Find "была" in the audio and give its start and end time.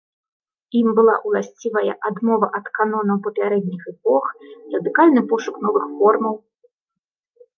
0.99-1.15